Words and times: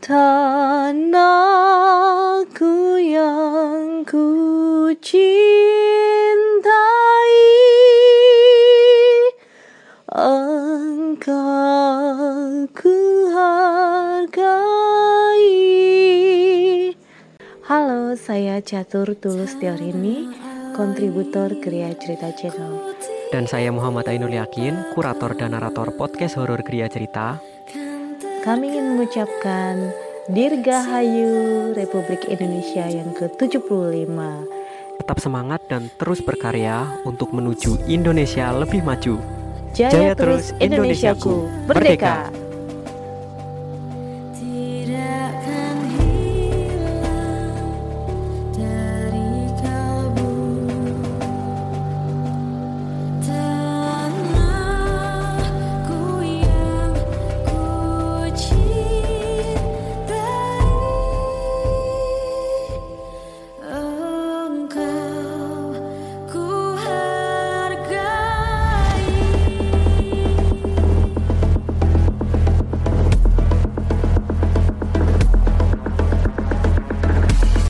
Tanahku 0.00 0.96
yang 3.04 4.00
ku 4.08 4.88
cintai 4.96 5.44
Engkau 10.08 11.28
ku 12.72 12.96
hargai 13.28 14.56
Halo, 17.68 18.16
saya 18.16 18.64
Catur 18.64 19.12
Tulus 19.20 19.52
Teorini, 19.60 20.32
kontributor 20.72 21.52
Gria 21.60 21.92
Cerita 21.92 22.32
Channel. 22.32 22.96
Dan 23.28 23.44
saya 23.44 23.68
Muhammad 23.68 24.08
Ainul 24.08 24.32
Yakin, 24.32 24.96
kurator 24.96 25.36
dan 25.36 25.52
narator 25.52 25.92
podcast 25.92 26.40
horor 26.40 26.64
Gria 26.64 26.88
Cerita. 26.88 27.49
Kami 28.40 28.72
ingin 28.72 28.96
mengucapkan 28.96 29.92
Dirgahayu 30.32 31.76
Republik 31.76 32.24
Indonesia 32.24 32.88
yang 32.88 33.12
ke-75. 33.12 34.16
Tetap 34.96 35.18
semangat 35.20 35.60
dan 35.68 35.92
terus 36.00 36.24
berkarya 36.24 36.88
untuk 37.04 37.36
menuju 37.36 37.84
Indonesia 37.84 38.48
lebih 38.56 38.80
maju. 38.80 39.20
Jaya, 39.76 40.16
terus 40.16 40.56
Indonesiaku, 40.56 41.52
merdeka. 41.68 42.32